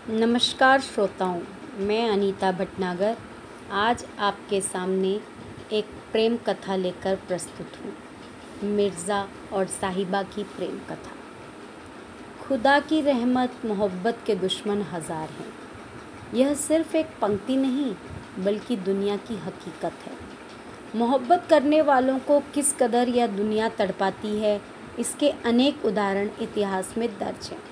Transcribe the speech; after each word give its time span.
नमस्कार 0.00 0.80
श्रोताओं, 0.80 1.40
मैं 1.78 2.08
अनीता 2.10 2.50
भटनागर। 2.52 3.16
आज 3.72 4.04
आपके 4.18 4.60
सामने 4.60 5.08
एक 5.72 5.86
प्रेम 6.12 6.36
कथा 6.36 6.76
लेकर 6.76 7.16
प्रस्तुत 7.28 7.76
हूँ, 7.76 7.92
मिर्ज़ा 8.70 9.28
और 9.52 9.66
साहिबा 9.66 10.22
की 10.22 10.44
प्रेम 10.46 10.78
कथा। 10.88 11.16
खुदा 12.40 12.78
की 12.80 13.00
रहमत, 13.00 13.60
मोहब्बत 13.64 14.22
के 14.26 14.34
दुश्मन 14.34 14.82
हज़ार 14.82 15.28
हैं। 15.30 15.52
यह 16.34 16.54
सिर्फ़ 16.54 16.96
एक 16.96 17.10
पंक्ति 17.22 17.56
नहीं, 17.56 17.94
बल्कि 18.38 18.76
दुनिया 18.78 19.16
की 19.18 19.36
हकीकत 19.36 20.06
है। 20.06 20.16
मोहब्बत 20.96 21.46
करने 21.50 21.82
वालों 21.82 22.18
को 22.18 22.40
किस 22.54 22.72
कदर 22.72 23.08
यह 23.08 23.26
दुनिया 23.26 23.68
तड़पाती 23.68 24.38
है, 24.38 24.60
इसके 24.98 25.30
अनेक 25.46 25.84
उदाहरण 25.84 26.30
इतिहास 26.40 26.94
में 26.98 27.08
दर्ज 27.18 27.50
हैं। 27.50 27.62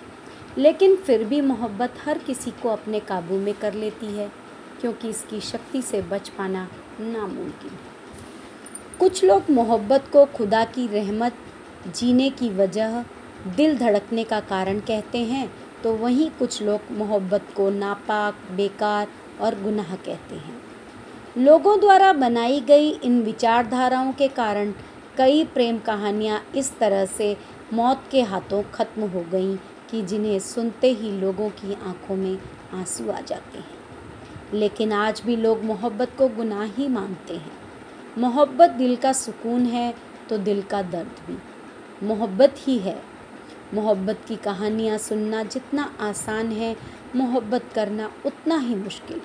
लेकिन 0.59 0.97
फिर 0.97 1.25
भी 1.25 1.41
मोहब्बत 1.43 1.95
हर 2.05 2.19
किसी 2.19 2.51
को 2.63 2.69
अपने 2.69 3.01
काबू 3.03 3.39
में 3.39 3.53
कर 3.55 3.75
लेती 3.75 4.07
है, 4.09 4.31
क्योंकि 4.81 5.09
इसकी 5.09 5.41
शक्ति 5.43 5.83
से 5.83 6.01
बच 6.05 6.29
पाना 6.29 6.67
नामुमकिन 7.01 7.71
है। 7.71 7.97
कुछ 9.01 9.25
लोग 9.25 9.51
मोहब्बत 9.51 10.09
को 10.13 10.25
खुदा 10.29 10.65
की 10.67 10.87
रहमत, 10.89 11.35
जीने 11.89 12.29
की 12.31 12.49
वजह, 12.51 13.05
दिल 13.49 13.77
धड़कने 13.79 14.25
का 14.25 14.41
कारण 14.43 14.81
कहते 14.83 15.19
हैं 15.25 15.51
तो 15.83 15.93
वहीं 15.97 16.29
कुछ 16.39 16.63
लोग 16.63 16.91
मोहब्बत 16.93 17.53
को 17.57 17.69
नापाक, 17.71 18.35
बेकार 18.53 19.09
और 19.41 19.55
गुनाह 19.63 19.95
कहते 19.97 20.35
हैं। 20.37 20.57
लोगों 21.37 21.79
द्वारा 21.81 22.13
बनाई 22.15 22.61
गई 22.61 22.89
इन 22.91 23.21
विचारधाराओं 23.23 24.13
के 24.13 24.29
कारण 24.31 24.73
कई 25.19 25.45
प्रेम 25.55 25.79
कहानियाँ 25.79 26.41
इस 26.57 26.73
तरह 26.79 27.05
से 27.09 27.37
मौत 27.73 28.03
के 28.11 28.23
हाथों 28.23 28.63
ख़त्म 28.75 29.09
हो 29.09 29.25
गईं 29.33 29.57
कि 29.91 30.03
जिन्हें 30.03 30.39
सुनते 30.39 30.93
ही 30.93 31.13
लोगों 31.13 31.51
की 31.51 31.75
आँखों 31.75 32.17
में 32.17 32.39
आँसू 32.75 33.11
आ 33.11 33.21
जाते 33.21 33.59
हैं। 33.59 33.79
लेकिन 34.55 34.93
आज 34.93 35.23
भी 35.27 35.37
लोग 35.37 35.65
मोहब्बत 35.65 36.11
को 36.19 36.29
गुनाह 36.29 36.63
ही 36.63 36.89
मानते 36.89 37.37
हैं। 37.37 37.53
मोहब्बत 38.19 38.71
दिल 38.71 38.97
का 38.97 39.13
सुकून 39.13 39.67
है 39.67 39.95
तो 40.29 40.39
दिल 40.39 40.63
का 40.63 40.83
दर्द 40.83 41.17
भी। 41.27 41.39
मोहब्बत 42.07 42.55
ही 42.59 42.79
है। 42.79 43.03
मोहब्बत 43.75 44.21
की 44.29 44.37
कहानियाँ 44.37 44.99
सुनना 44.99 45.43
जितना 45.43 45.95
आसान 46.01 46.53
है, 46.53 46.77
मोहब्बत 47.17 47.65
करना 47.75 48.13
उतना 48.27 48.59
ही 48.59 48.75
मुश्किल। 48.75 49.21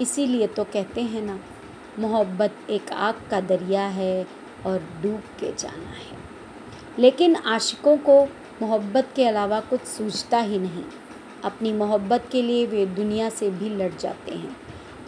इसीलिए 0.00 0.46
तो 0.46 0.64
कहते 0.64 1.00
हैं 1.00 1.22
ना, 1.22 1.40
मोहब्बत 1.98 2.54
एक 2.70 2.92
आग 2.92 3.14
का 3.30 3.40
दरिया 3.40 3.86
है 3.86 4.26
और 4.66 4.78
डूब 5.02 5.20
के 5.20 5.54
जाना 5.58 5.88
है। 5.88 6.18
लेकिन 6.98 7.36
आशिकों 7.36 7.96
को 7.96 8.28
मोहब्बत 8.62 9.08
के 9.16 9.24
अलावा 9.24 9.60
कुछ 9.60 9.80
सूझता 9.80 10.38
ही 10.38 10.58
नहीं। 10.58 10.84
अपनी 11.44 11.72
मोहब्बत 11.72 12.28
के 12.32 12.42
लिए 12.42 12.66
वे 12.66 12.84
दुनिया 12.86 13.28
से 13.30 13.50
भी 13.50 13.68
लड़ 13.68 13.92
जाते 13.92 14.32
हैं 14.32 14.56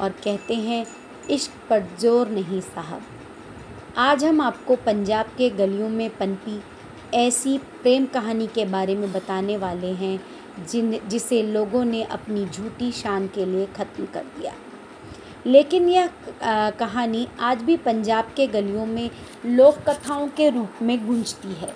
और 0.01 0.11
कहते 0.25 0.55
हैं, 0.55 0.87
इश्क 1.31 1.53
पर 1.71 1.87
ज़ोर 2.01 2.29
नहीं 2.29 2.61
साहब। 2.61 3.03
आज 3.99 4.25
हम 4.25 4.41
आपको 4.41 4.77
पंजाब 4.77 5.27
के 5.39 5.51
गलियों 5.51 5.89
में 5.89 6.09
पनपी 6.11 6.61
ऐसी 7.15 7.57
प्रेम 7.83 8.07
कहानी 8.07 8.47
के 8.47 8.65
बारे 8.65 8.95
में 8.95 9.13
बताने 9.13 9.57
वाले 9.57 9.93
हैं, 9.93 10.21
जिन, 10.69 10.99
जिसे 11.09 11.43
लोगों 11.43 11.85
ने 11.85 12.03
अपनी 12.03 12.45
झूठी 12.47 12.91
शान 12.93 13.27
के 13.27 13.45
लिए 13.45 13.67
ख़त्म 13.77 14.07
कर 14.07 14.25
दिया। 14.39 14.53
लेकिन 15.47 15.89
यह 15.89 16.11
कहानी 16.71 17.27
आज 17.41 17.63
भी 17.63 17.77
पंजाब 17.77 18.33
के 18.37 18.47
गलियों 18.47 18.87
में 18.87 19.11
लोक 19.47 19.79
कथाओं 19.89 20.29
के 20.29 20.49
रूप 20.51 20.83
में 20.83 21.07
गूंजती 21.07 21.53
है। 21.55 21.75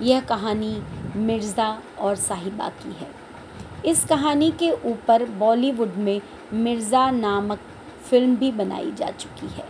यह 0.00 0.20
कहानी 0.20 0.74
मिर्ज़ा 1.16 1.76
और 1.98 2.16
साहिबा 2.16 2.68
की 2.76 2.92
है। 2.94 3.08
इस 3.86 4.04
कहानी 4.04 4.50
के 4.50 4.70
ऊपर 4.70 5.24
बॉलीवुड 5.38 5.94
में 5.96 6.20
मिर्ज़ा 6.54 7.10
नामक 7.10 7.60
फ़िल्म 8.10 8.36
भी 8.36 8.50
बनाई 8.52 8.90
जा 8.92 9.10
चुकी 9.10 9.46
है। 9.46 9.64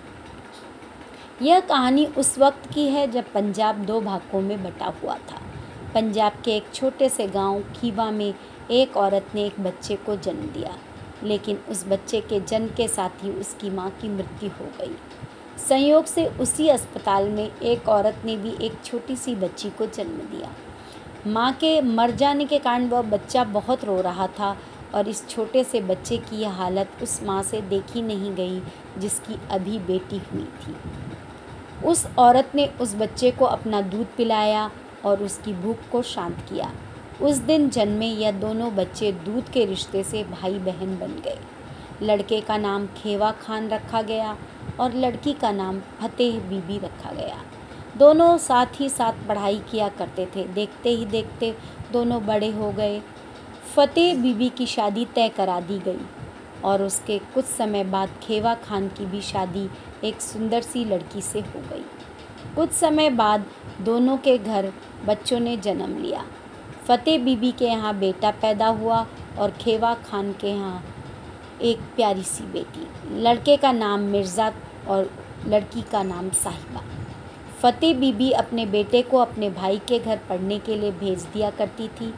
यह 1.43 1.61
कहानी 1.61 2.05
उस 2.19 2.39
वक्त 2.39 2.69
की 2.73 2.87
है 2.89 3.07
जब 3.11 3.33
पंजाब 3.33 3.85
दो 3.85 4.01
भागों 4.01 4.41
में 4.41 4.63
बटा 4.65 4.93
हुआ 5.03 5.15
था। 5.31 5.41
पंजाब 5.95 6.33
के 6.45 6.57
एक 6.57 6.73
छोटे 6.75 7.09
से 7.09 7.27
गाँव 7.29 7.63
खीवा 7.77 8.11
में 8.11 8.35
एक 8.71 8.97
औरत 8.97 9.31
ने 9.35 9.45
एक 9.45 9.61
बच्चे 9.61 9.97
को 9.97 10.17
जन्म 10.17 10.47
दिया, 10.49 10.77
लेकिन 11.23 11.59
उस 11.71 11.87
बच्चे 11.89 12.21
के 12.21 12.41
जन्म 12.41 12.69
के 12.69 12.89
साथ 12.89 13.25
ही 13.25 13.31
उसकी 13.31 13.71
माँ 13.71 13.91
की 13.91 14.09
मृत्यु 14.09 14.51
हो 14.51 14.67
गई। 14.79 14.97
संयोग 15.59 16.05
से 16.05 16.27
उसी 16.41 16.69
अस्पताल 16.69 17.29
में 17.29 17.51
एक 17.53 17.89
औरत 17.89 18.23
ने 18.25 18.37
भी 18.37 18.57
एक 18.61 18.85
छोटी 18.85 19.17
सी 19.17 19.35
बच्ची 19.37 19.71
को 19.71 19.87
जन्म 19.87 20.19
दिया। 20.29 20.53
माँ 21.27 21.53
के 21.53 21.81
मर 21.81 22.11
जाने 22.11 22.45
के 22.45 22.59
कारण 22.59 22.89
वह 22.89 23.03
बच्चा 23.03 23.45
बहुत 23.45 23.85
रो 23.85 24.01
रहा 24.01 24.27
था 24.27 24.57
और 24.95 25.09
इस 25.09 25.29
छोटे 25.29 25.65
से 25.65 25.81
बच्चे 25.81 26.17
की 26.17 26.37
यह 26.37 26.51
हालत 26.51 26.91
उस 27.03 27.23
माँ 27.23 27.43
से 27.43 27.61
देखी 27.61 28.03
नहीं 28.03 28.35
गई, 28.35 28.63
जिसकी 28.99 29.39
अभी 29.51 29.79
बेटी 29.79 30.19
हुई 30.19 30.45
थी। 30.45 30.77
उस 31.87 32.07
औरत 32.19 32.53
ने 32.55 32.67
उस 32.81 32.95
बच्चे 32.95 33.31
को 33.31 33.45
अपना 33.45 33.81
दूध 33.81 34.07
पिलाया 34.17 34.71
और 35.05 35.23
उसकी 35.23 35.53
भूख 35.53 35.77
को 35.93 36.03
शांत 36.03 36.41
किया। 36.49 36.73
उस 37.23 37.37
दिन 37.37 37.69
जन्मे 37.71 38.07
यह 38.07 38.33
दोनों 38.33 38.75
बच्चे 38.77 39.13
दूध 39.13 39.51
के 39.51 39.65
रिश्ते 39.65 40.03
से 40.03 40.25
भाई 40.25 40.59
बहन 40.59 40.99
बन 40.99 41.21
गए। 41.25 41.39
लड़के 42.03 42.41
का 42.41 42.57
नाम 42.57 42.87
खेवा 42.87 43.31
खान 43.31 43.69
रखा 43.69 44.03
गया 44.03 44.37
और 44.81 44.95
लड़की 44.95 45.33
का 45.33 45.53
नाम 45.53 45.81
फतेह 46.01 46.41
बीबी 46.41 46.79
रखा 46.79 47.13
गया। 47.13 47.43
दोनों 47.99 48.37
साथ 48.39 48.81
ही 48.81 48.89
साथ 48.89 49.27
पढ़ाई 49.29 49.59
किया 49.71 49.89
करते 49.89 50.27
थे। 50.37 50.47
देखते 50.49 50.91
ही 50.91 51.05
देखते 51.07 51.55
दोनों 51.93 52.25
बड़े 52.27 52.51
हो 52.51 52.71
गए। 52.73 53.01
फ़तेह 53.75 54.15
बीबी 54.23 54.49
की 54.49 54.67
शादी 54.67 55.05
तय 55.15 55.29
करा 55.29 55.61
दी 55.61 55.79
गई 55.79 56.07
और 56.65 56.83
उसके 56.83 57.19
कुछ 57.35 57.45
समय 57.45 57.85
बाद 57.85 58.11
खेवा 58.23 58.55
खान 58.65 58.89
की 58.89 59.07
भी 59.07 59.21
शादी 59.21 59.69
एक 60.05 60.21
सुंदर 60.21 60.63
सी 60.63 60.85
लड़की 60.85 61.21
से 61.23 61.41
हो 61.41 61.61
गई। 61.71 61.85
कुछ 62.57 62.71
समय 62.73 63.11
बाद 63.13 63.45
दोनों 63.81 64.17
के 64.19 64.37
घर 64.39 64.73
बच्चों 65.07 65.41
ने 65.41 65.57
जन्म 65.57 65.97
लिया। 65.99 66.25
फ़तेह 66.87 67.19
बीबी 67.25 67.53
के 67.53 67.67
यहाँ 67.67 67.99
बेटा 67.99 68.31
पैदा 68.43 68.67
हुआ 68.69 69.07
और 69.39 69.51
खेवा 69.61 69.95
खान 70.05 70.33
के 70.33 70.49
यहाँ 70.49 70.83
एक 71.63 71.81
प्यारी 71.97 72.23
सी 72.23 72.45
बेटी। 72.53 73.21
लड़के 73.23 73.57
का 73.57 73.73
नाम 73.73 74.01
मिर्ज़ा 74.11 74.53
और 74.89 75.11
लड़की 75.47 75.83
का 75.83 76.03
नाम 76.03 76.31
साहिबा। 76.35 76.83
फ़तेह 77.63 77.95
बीबी 77.95 78.31
अपने 78.33 78.65
बेटे 78.67 79.03
को 79.03 79.19
अपने 79.19 79.51
भाई 79.51 79.79
के 79.89 79.99
घर 79.99 80.21
पढ़ने 80.29 80.59
के 80.59 80.77
लिए 80.77 80.91
भेज 80.93 81.23
दिया 81.25 81.51
करती 81.51 81.89
थी। 81.91 82.13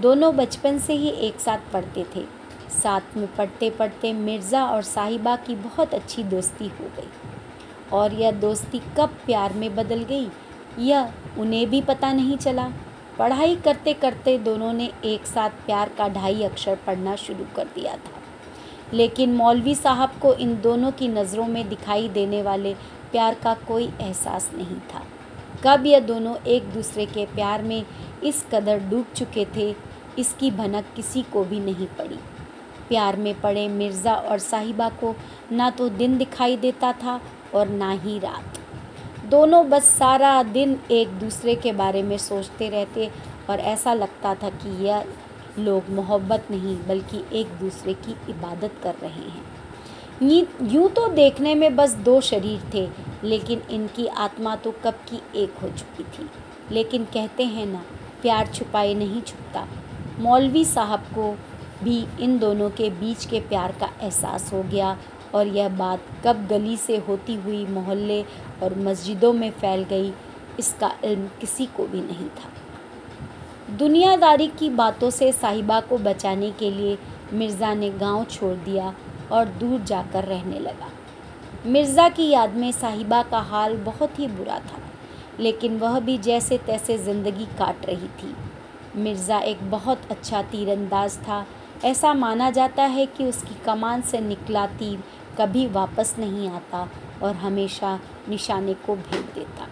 दोनों 0.00 0.34
बचपन 0.36 0.78
से 0.78 0.92
ही 0.92 1.08
एक 1.08 1.40
साथ 1.40 1.72
पढ़ते 1.72 2.04
थे। 2.16 2.24
साथ 2.72 3.16
में 3.16 3.26
पढ़ते 3.36 3.70
पढ़ते 3.70 4.12
मिर्ज़ा 4.12 4.64
और 4.66 4.82
साहिबा 4.82 5.36
की 5.36 5.54
बहुत 5.56 5.94
अच्छी 5.94 6.24
दोस्ती 6.24 6.68
हो 6.70 6.90
गई। 6.96 7.08
और 7.92 8.14
यह 8.14 8.30
दोस्ती 8.30 8.80
कब 8.98 9.16
प्यार 9.26 9.52
में 9.52 9.74
बदल 9.76 10.02
गई, 10.04 10.28
यह 10.78 11.12
उन्हें 11.38 11.68
भी 11.70 11.80
पता 11.82 12.12
नहीं 12.12 12.36
चला। 12.36 12.68
पढ़ाई 13.18 13.56
करते 13.56 13.94
करते 13.94 14.38
दोनों 14.38 14.72
ने 14.72 14.90
एक 15.04 15.26
साथ 15.26 15.50
प्यार 15.66 15.88
का 15.88 16.08
ढाई 16.08 16.42
अक्षर 16.42 16.78
पढ़ना 16.86 17.16
शुरू 17.16 17.46
कर 17.56 17.64
दिया 17.74 17.96
था। 17.96 18.17
लेकिन 18.94 19.34
मौलवी 19.34 19.74
साहब 19.74 20.12
को 20.22 20.32
इन 20.34 20.54
दोनों 20.60 20.90
की 20.92 21.08
नज़रों 21.08 21.46
में 21.46 21.68
दिखाई 21.68 22.08
देने 22.08 22.42
वाले 22.42 22.74
प्यार 23.12 23.34
का 23.34 23.54
कोई 23.68 23.84
एहसास 23.84 24.50
नहीं 24.54 24.80
था। 24.92 25.02
कब 25.64 25.86
यह 25.86 26.00
दोनों 26.00 26.36
एक 26.46 26.72
दूसरे 26.72 27.06
के 27.06 27.24
प्यार 27.26 27.62
में 27.62 27.82
इस 28.24 28.44
कदर 28.52 28.78
डूब 28.80 29.06
चुके 29.16 29.46
थे, 29.56 29.74
इसकी 30.18 30.50
भनक 30.50 30.84
किसी 30.96 31.22
को 31.22 31.44
भी 31.44 31.60
नहीं 31.60 31.86
पड़ी। 31.98 32.18
प्यार 32.88 33.16
में 33.16 33.40
पड़े 33.40 33.66
मिर्ज़ा 33.68 34.14
और 34.14 34.38
साहिबा 34.38 34.88
को 35.00 35.14
ना 35.52 35.70
तो 35.70 35.88
दिन 35.88 36.16
दिखाई 36.18 36.56
देता 36.56 36.92
था 36.94 37.20
और 37.54 37.68
ना 37.68 37.90
ही 37.94 38.18
रात। 38.18 38.58
दोनों 39.30 39.68
बस 39.70 39.88
सारा 39.98 40.42
दिन 40.42 40.78
एक 40.90 41.08
दूसरे 41.18 41.54
के 41.54 41.72
बारे 41.72 42.02
में 42.02 42.16
सोचते 42.18 42.68
रहते 42.68 43.10
और 43.50 43.60
ऐसा 43.60 43.94
लगता 43.94 44.34
था 44.34 44.50
कि 44.52 44.84
यह 44.84 45.04
लोग 45.58 45.90
मोहब्बत 45.90 46.46
नहीं, 46.50 46.76
बल्कि 46.88 47.22
एक 47.32 47.52
दूसरे 47.60 47.94
की 47.96 48.16
इबादत 48.30 48.80
कर 48.82 48.94
रहे 48.94 49.28
हैं। 49.28 49.46
यूँ 50.64 50.88
तो 50.88 51.06
देखने 51.08 51.54
में 51.54 51.74
बस 51.76 51.94
दो 52.04 52.20
शरीर 52.20 52.62
थे, 52.74 52.88
लेकिन 53.24 53.62
इनकी 53.70 54.06
आत्मा 54.06 54.54
तो 54.56 54.74
कब 54.84 54.94
की 55.10 55.20
एक 55.36 55.58
हो 55.62 55.68
चुकी 55.68 56.04
थी। 56.04 56.28
लेकिन 56.72 57.04
कहते 57.04 57.44
हैं 57.44 57.66
ना, 57.66 57.82
प्यार 58.22 58.46
छुपाए 58.46 58.94
नहीं 58.94 59.22
छुपता। 59.22 59.66
मौलवी 60.20 60.64
साहब 60.64 61.04
को 61.14 61.32
भी 61.84 62.04
इन 62.20 62.38
दोनों 62.38 62.70
के 62.70 62.90
बीच 62.90 63.24
के 63.24 63.40
प्यार 63.40 63.72
का 63.72 63.90
एहसास 64.02 64.52
हो 64.52 64.62
गया, 64.62 64.96
और 65.34 65.46
यह 65.46 65.68
बात 65.68 66.04
कब 66.24 66.46
गली 66.46 66.76
से 66.76 66.96
होती 66.98 67.34
हुई 67.34 67.64
मोहल्ले 67.66 68.22
और 68.62 68.78
मस्जिदों 68.78 69.32
में 69.32 69.50
फैल 69.50 69.82
गई, 69.84 70.12
इसका 70.58 70.90
इल्म 71.04 71.28
किसी 71.40 71.66
को 71.66 71.86
भी 71.86 72.00
नहीं 72.00 72.28
था। 72.30 72.50
दुनियादारी 73.70 74.46
की 74.48 74.68
बातों 74.70 75.08
से 75.10 75.30
साहिबा 75.32 75.78
को 75.80 75.96
बचाने 75.98 76.50
के 76.50 76.70
लिए 76.70 76.96
मिर्ज़ा 77.32 77.72
ने 77.74 77.90
गाँव 77.90 78.24
छोड़ 78.24 78.54
दिया 78.56 78.92
और 79.32 79.48
दूर 79.60 79.80
जाकर 79.80 80.24
रहने 80.24 80.58
लगा। 80.58 80.88
मिर्ज़ा 81.66 82.08
की 82.08 82.28
याद 82.28 82.54
में 82.54 82.70
साहिबा 82.72 83.22
का 83.22 83.38
हाल 83.40 83.76
बहुत 83.76 84.18
ही 84.18 84.26
बुरा 84.28 84.58
था, 84.60 84.80
लेकिन 85.40 85.78
वह 85.78 85.98
भी 86.00 86.16
जैसे 86.18 86.58
तैसे 86.58 86.96
ज़िंदगी 86.98 87.46
काट 87.58 87.84
रही 87.86 88.08
थी। 88.18 88.34
मिर्ज़ा 88.96 89.38
एक 89.40 89.70
बहुत 89.70 90.10
अच्छा 90.10 90.42
तीरंदाज 90.42 91.18
था। 91.18 91.44
ऐसा 91.84 92.14
माना 92.14 92.50
जाता 92.50 92.82
है 92.86 93.06
कि 93.06 93.24
उसकी 93.24 93.54
कमान 93.64 94.02
से 94.02 94.20
निकला 94.20 94.66
तीर 94.68 95.02
कभी 95.38 95.66
वापस 95.68 96.14
नहीं 96.18 96.48
आता 96.48 96.88
और 97.22 97.34
हमेशा 97.36 97.98
निशाने 98.28 98.74
को 98.76 98.96
भेज 98.96 99.24
देता। 99.34 99.68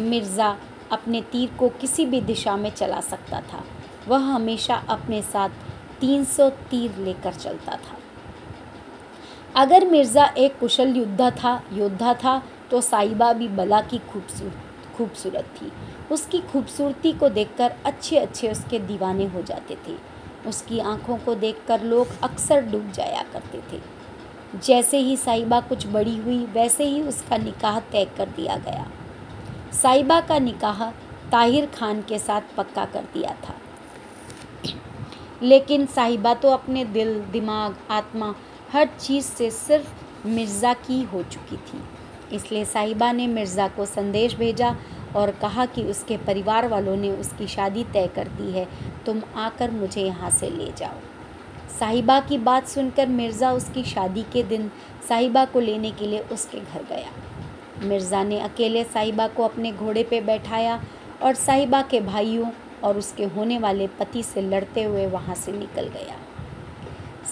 मिर्ज़ा 0.00 0.56
अपने 0.92 1.20
तीर 1.22 1.50
को 1.58 1.68
किसी 1.80 2.06
भी 2.06 2.20
दिशा 2.22 2.56
में 2.56 2.70
चला 2.70 3.00
सकता 3.00 3.40
था। 3.42 3.64
वह 4.08 4.24
हमेशा 4.24 4.74
अपने 4.88 5.20
साथ 5.22 5.50
300 6.00 6.48
तीर 6.70 6.96
लेकर 6.98 7.34
चलता 7.34 7.72
था। 7.74 7.98
अगर 9.56 9.86
मिर्ज़ा 9.86 10.24
एक 10.38 10.58
कुशल 10.58 10.96
योद्धा 10.96 11.30
था 11.32 11.60
योद्धा 11.72 12.14
था 12.14 12.42
तो 12.70 12.80
साहिबा 12.80 13.32
भी 13.32 13.48
बला 13.50 13.80
की 13.80 13.98
खूबसूरत 14.12 14.96
खूबसूरत 14.96 15.44
थी। 15.56 15.70
उसकी 16.12 16.40
खूबसूरती 16.42 17.12
को 17.12 17.28
देखकर 17.28 17.74
अच्छे 17.86 18.18
अच्छे 18.18 18.50
उसके 18.50 18.78
दीवाने 18.78 19.24
हो 19.26 19.42
जाते 19.42 19.76
थे। 19.88 19.96
उसकी 20.48 20.78
आँखों 20.80 21.16
को 21.16 21.34
देखकर 21.34 21.82
लोग 21.82 22.08
अक्सर 22.22 22.60
डूब 22.62 22.90
जाया 22.92 23.22
करते 23.32 23.60
थे। 23.72 23.80
जैसे 24.56 24.98
ही 24.98 25.16
साहिबा 25.16 25.60
कुछ 25.60 25.86
बड़ी 25.86 26.16
हुई, 26.16 26.44
वैसे 26.46 26.84
ही 26.84 27.00
उसका 27.02 27.36
निकाह 27.36 27.80
तय 27.82 28.04
कर 28.16 28.28
दिया 28.28 28.56
गया। 28.56 28.86
साहिबा 29.74 30.20
का 30.20 30.38
निकाह 30.38 30.84
ताहिर 31.30 31.66
खान 31.66 32.02
के 32.02 32.18
साथ 32.18 32.56
पक्का 32.56 32.84
कर 32.84 33.02
दिया 33.14 33.34
था। 33.44 33.54
लेकिन 35.42 35.86
साहिबा 35.86 36.34
तो 36.34 36.50
अपने 36.50 36.84
दिल, 36.84 37.18
दिमाग, 37.22 37.76
आत्मा, 37.90 38.34
हर 38.72 38.88
चीज़ 39.00 39.24
से 39.26 39.50
सिर्फ़ 39.50 40.26
मिर्ज़ा 40.26 40.72
की 40.74 41.02
हो 41.02 41.22
चुकी 41.22 41.56
थी। 41.56 41.82
इसलिए 42.32 42.64
साहिबा 42.64 43.10
ने 43.12 43.26
मिर्ज़ा 43.26 43.68
को 43.68 43.86
संदेश 43.86 44.34
भेजा 44.36 44.74
और 45.16 45.30
कहा 45.32 45.66
कि 45.66 45.82
उसके 45.82 46.16
परिवार 46.16 46.68
वालों 46.68 46.96
ने 46.96 47.10
उसकी 47.10 47.46
शादी 47.46 47.84
तय 47.84 48.06
कर 48.06 48.28
दी 48.28 48.50
है, 48.52 48.66
तुम 49.06 49.22
आकर 49.36 49.70
मुझे 49.70 50.02
यहाँ 50.02 50.30
से 50.30 50.50
ले 50.50 50.70
जाओ। 50.78 51.00
साहिबा 51.78 52.20
की 52.20 52.38
बात 52.38 52.68
सुनकर 52.68 53.08
मिर्ज़ा 53.08 53.52
उसकी 53.52 53.84
शादी 53.84 54.22
के 54.32 54.42
दिन 54.42 54.70
साहिबा 55.08 55.44
को 55.44 55.60
लेने 55.60 55.90
के 55.90 56.06
लिए 56.06 56.20
उसके 56.32 56.60
घर 56.60 56.82
गया। 56.90 57.10
मिर्ज़ा 57.78 58.22
ने 58.24 58.38
अकेले 58.40 58.84
साहिबा 58.84 59.26
को 59.28 59.44
अपने 59.44 59.72
घोड़े 59.72 60.02
पे 60.02 60.20
बैठाया 60.20 60.80
और 61.22 61.34
साहिबा 61.34 61.82
के 61.82 62.00
भाइयों 62.02 62.50
और 62.84 62.98
उसके 62.98 63.24
होने 63.26 63.58
वाले 63.58 63.86
पति 64.00 64.22
से 64.22 64.42
लड़ते 64.42 64.82
हुए 64.82 65.06
वहाँ 65.06 65.34
से 65.34 65.52
निकल 65.52 65.88
गया। 65.88 66.16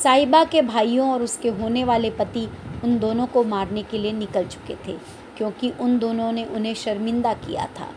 साहिबा 0.02 0.44
के 0.44 0.62
भाइयों 0.62 1.10
और 1.10 1.22
उसके 1.22 1.48
होने 1.50 1.84
वाले 1.84 2.10
पति 2.10 2.48
उन 2.84 2.98
दोनों 2.98 3.26
को 3.26 3.42
मारने 3.44 3.82
के 3.82 3.98
लिए 3.98 4.12
निकल 4.12 4.46
चुके 4.46 4.74
थे, 4.86 4.96
क्योंकि 5.36 5.72
उन 5.80 5.98
दोनों 5.98 6.30
ने 6.32 6.44
उन्हें 6.46 6.74
शर्मिंदा 6.74 7.32
किया 7.36 7.66
था। 7.78 7.88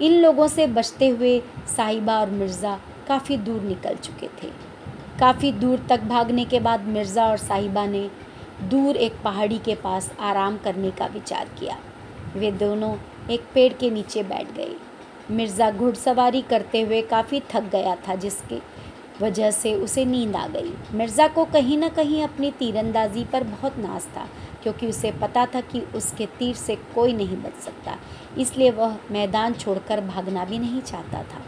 इन 0.00 0.12
लोगों 0.12 0.46
से 0.48 0.66
बचते 0.68 1.08
हुए 1.08 1.38
साहिबा 1.76 2.18
और 2.20 2.30
मिर्ज़ा 2.30 2.78
काफ़ी 3.08 3.36
दूर 3.38 3.60
निकल 3.62 3.96
चुके 3.96 4.28
थे। 4.42 4.50
काफ़ी 5.20 5.52
दूर 5.52 5.86
तक 5.88 6.02
भागने 6.04 6.44
के 6.44 6.60
बाद 6.60 6.86
मिर्ज़ा 6.86 7.26
और 7.26 7.36
साहिबा 7.38 7.84
ने 7.86 8.08
दूर 8.62 8.96
एक 8.96 9.12
पहाड़ी 9.24 9.58
के 9.58 9.74
पास 9.74 10.10
आराम 10.20 10.56
करने 10.56 10.90
का 10.90 11.06
विचार 11.06 11.48
किया। 11.58 11.78
वे 12.36 12.50
दोनों 12.52 12.94
एक 13.30 13.44
पेड़ 13.54 13.72
के 13.72 13.90
नीचे 13.90 14.22
बैठ 14.22 14.52
गए। 14.56 14.74
मिर्ज़ा 15.30 15.70
घुड़सवारी 15.70 16.42
करते 16.42 16.80
हुए 16.80 17.00
काफ़ी 17.02 17.40
थक 17.50 17.70
गया 17.72 17.94
था, 18.08 18.14
जिसके 18.14 18.58
वजह 19.20 19.50
से 19.50 19.74
उसे 19.74 20.04
नींद 20.04 20.36
आ 20.36 20.46
गई। 20.48 20.72
मिर्ज़ा 20.94 21.26
को 21.28 21.44
कहीं 21.44 21.78
ना 21.78 21.88
कहीं 21.88 22.22
अपनी 22.24 22.50
तीरंदाजी 22.50 23.24
पर 23.24 23.44
बहुत 23.44 23.78
नाज 23.78 24.06
था, 24.16 24.26
क्योंकि 24.62 24.86
उसे 24.86 25.10
पता 25.12 25.44
था 25.46 25.60
कि 25.62 25.80
उसके 25.94 26.26
तीर 26.38 26.54
से 26.54 26.76
कोई 26.94 27.12
नहीं 27.12 27.36
बच 27.36 27.60
सकता, 27.64 27.96
इसलिए 28.38 28.70
वह 28.70 28.96
मैदान 29.10 29.54
छोड़कर 29.54 30.00
भागना 30.00 30.44
भी 30.44 30.58
नहीं 30.58 30.80
चाहता 30.82 31.22
था। 31.24 31.42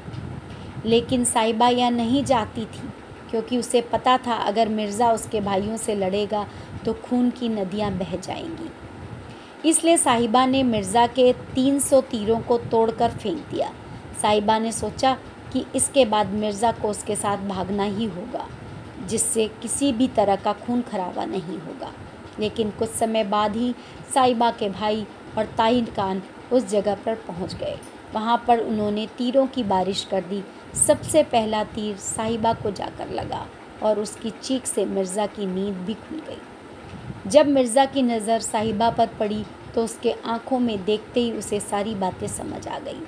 लेकिन 0.87 1.25
साहिबा 1.25 1.69
यह 1.69 1.91
नहीं 1.91 2.25
जाती 2.25 2.65
थी, 2.65 2.89
क्योंकि 3.31 3.59
उसे 3.59 3.81
पता 3.83 4.17
था, 4.19 4.35
अगर 4.35 4.69
मिर्ज़ा 4.69 5.13
उसके 5.13 5.41
भाइयों 5.41 5.77
से 5.77 5.95
लड़ेगा 5.95 6.47
तो 6.85 6.93
खून 6.95 7.31
की 7.31 7.49
नदियाँ 7.49 7.91
बह 7.93 8.17
जाएँगी। 8.17 8.71
इसलिए 9.69 9.97
साहिबा 9.97 10.45
ने 10.47 10.63
मिर्ज़ा 10.63 11.07
के 11.07 11.33
300 11.55 12.01
तीरों 12.01 12.41
को 12.41 12.59
तोड़कर 12.59 13.11
फेंक 13.11 13.39
दिया। 13.51 13.71
साहिबा 14.23 14.59
ने 14.59 14.73
सोचा 14.73 15.17
कि 15.53 15.65
इसके 15.75 16.05
बाद 16.05 16.33
मिर्ज़ा 16.33 16.73
को 16.73 16.89
उसके 16.89 17.17
साथ 17.17 17.47
भागना 17.49 17.85
ही 17.85 18.05
होगा, 18.07 18.47
जिससे 19.07 19.47
किसी 19.63 19.93
भी 19.93 20.09
तरह 20.09 20.37
का 20.37 20.53
खून 20.53 20.83
खराबा 20.83 21.25
नहीं 21.25 21.59
होगा। 21.59 21.93
लेकिन 22.41 22.71
कुछ 22.71 22.91
समय 22.91 23.25
बाद 23.25 23.57
ही 23.57 23.75
साहिबा 24.15 24.51
के 24.51 24.69
भाई 24.69 25.07
और 25.39 25.45
ताहिर 25.59 25.91
खान 25.91 26.23
उस 26.53 26.69
जगह 26.69 26.95
पर 26.95 27.15
पहुँच 27.15 27.55
गए। 27.55 27.77
वहाँ 28.15 28.45
पर 28.49 28.61
उन्होंने 28.61 29.07
तीरों 29.19 29.47
की 29.47 29.63
बारिश 29.65 30.05
कर 30.05 30.21
दी। 30.21 30.43
सबसे 30.77 31.23
पहला 31.23 31.63
तीर 31.65 31.97
साहिबा 31.97 32.53
को 32.53 32.71
जाकर 32.71 33.11
लगा 33.11 33.47
और 33.83 34.01
उसकी 34.01 34.31
चीख 34.33 34.67
से 34.67 34.85
मिर्ज़ा 34.87 35.27
की 35.27 35.47
नींद 35.47 35.75
भी 35.77 35.95
खुल 35.95 36.19
गई। 36.19 36.41
जब 37.27 37.47
मिर्ज़ा 37.47 37.85
की 37.85 38.03
नज़र 38.03 38.41
साहिबा 38.41 38.91
पर 38.91 39.07
पड़ी 39.19 39.45
तो 39.75 39.85
उसके 39.85 40.15
आँखों 40.27 40.59
में 40.61 40.85
देखते 40.85 41.21
ही 41.21 41.33
उसे 41.33 41.61
सारी 41.61 41.95
बातें 41.95 42.27
समझ 42.29 42.67
आ 42.69 42.79
गई। 42.79 43.01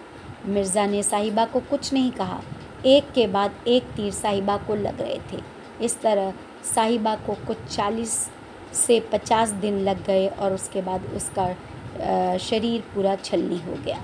मिर्ज़ा 0.47 0.87
ने 0.87 1.03
साहिबा 1.03 1.45
को 1.45 1.61
कुछ 1.61 1.93
नहीं 1.93 2.11
कहा। 2.11 2.41
एक 2.87 3.11
के 3.13 3.27
बाद 3.27 3.55
एक 3.67 3.85
तीर 3.97 4.13
साहिबा 4.13 4.57
को 4.57 4.75
लग 4.75 5.01
रहे 5.01 5.19
थे। 5.33 5.43
इस 5.85 6.01
तरह 6.01 6.33
साहिबा 6.65 7.15
को 7.17 7.35
कुछ 7.47 7.65
चालीस 7.67 8.19
से 8.77 8.99
पचास 9.13 9.51
दिन 9.57 9.79
लग 9.81 10.05
गए 10.07 10.27
और 10.29 10.53
उसके 10.53 10.83
बाद 10.83 11.05
उसका 11.17 12.39
शरीर 12.39 12.85
पूरा 12.95 13.15
छलनी 13.17 13.59
हो 13.59 13.77
गया। 13.85 14.03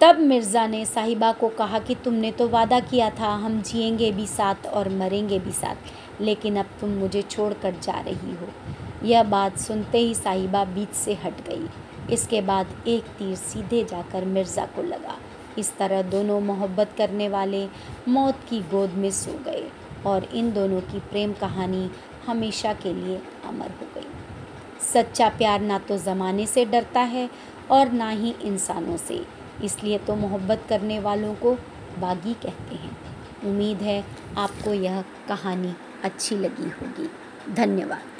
तब 0.00 0.18
मिर्ज़ा 0.18 0.66
ने 0.66 0.84
साहिबा 0.86 1.32
को 1.32 1.48
कहा 1.48 1.78
कि 1.78 1.94
तुमने 1.94 2.30
तो 2.32 2.48
वादा 2.48 2.80
किया 2.80 3.10
था, 3.10 3.28
हम 3.34 3.60
जिएँगे 3.62 4.10
भी 4.12 4.26
साथ 4.26 4.66
और 4.66 4.88
मरेंगे 4.88 5.38
भी 5.38 5.52
साथ। 5.52 6.09
लेकिन 6.20 6.56
अब 6.56 6.70
तुम 6.80 6.90
मुझे 6.90 7.22
छोड़कर 7.22 7.74
जा 7.82 8.00
रही 8.00 8.34
हो। 8.34 8.48
यह 9.06 9.22
बात 9.22 9.58
सुनते 9.58 9.98
ही 9.98 10.14
साहिबा 10.14 10.64
बीच 10.64 10.92
से 10.94 11.14
हट 11.14 11.40
गई। 11.48 11.68
इसके 12.14 12.40
बाद 12.42 12.74
एक 12.88 13.04
तीर 13.18 13.34
सीधे 13.36 13.82
जाकर 13.84 14.24
मिर्ज़ा 14.24 14.66
को 14.66 14.82
लगा। 14.82 15.16
इस 15.58 15.76
तरह 15.76 16.02
दोनों 16.02 16.40
मोहब्बत 16.40 16.94
करने 16.98 17.28
वाले 17.28 17.66
मौत 18.08 18.40
की 18.50 18.60
गोद 18.70 18.90
में 18.90 19.10
सो 19.10 19.32
गए 19.44 19.64
और 20.06 20.24
इन 20.24 20.52
दोनों 20.52 20.80
की 20.82 21.00
प्रेम 21.00 21.32
कहानी 21.32 21.90
हमेशा 22.26 22.72
के 22.72 22.92
लिए 22.92 23.20
अमर 23.46 23.70
हो 23.70 23.86
गई। 23.94 24.06
सच्चा 24.84 25.28
प्यार 25.28 25.60
ना 25.60 25.78
तो 25.78 25.96
ज़माने 25.98 26.46
से 26.46 26.64
डरता 26.64 27.00
है 27.00 27.28
और 27.70 27.92
ना 27.92 28.08
ही 28.10 28.34
इंसानों 28.44 28.96
से। 28.96 29.24
इसलिए 29.64 29.98
तो 29.98 30.14
मोहब्बत 30.16 30.64
करने 30.68 30.98
वालों 31.00 31.34
को 31.34 31.54
बागी 31.98 32.34
कहते 32.34 32.74
हैं। 32.74 32.96
उम्मीद 33.46 33.82
है 33.82 34.04
आपको 34.38 34.74
यह 34.74 35.00
कहानी 35.28 35.72
अच्छी 36.04 36.36
लगी 36.36 36.68
होगी। 36.68 37.10
धन्यवाद। 37.54 38.19